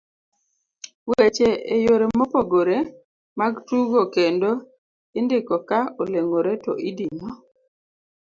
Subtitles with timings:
[1.09, 2.77] weche e yore mopogore
[3.39, 4.49] mag tugo kendo
[5.19, 7.27] indiko ka oleng'ore to idino